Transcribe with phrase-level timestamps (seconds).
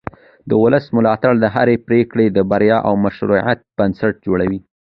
[0.49, 4.59] د ولس ملاتړ د هرې پرېکړې د بریا او مشروعیت بنسټ جوړوي